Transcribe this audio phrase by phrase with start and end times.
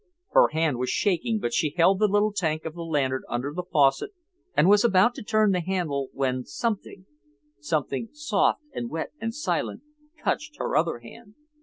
[0.31, 3.61] Her hand was shaking but she held the little tank of the lantern under the
[3.61, 4.09] faucet
[4.57, 10.75] and was about to turn the handle when something—something soft and wet and silent—touched her
[10.75, 11.35] other hand.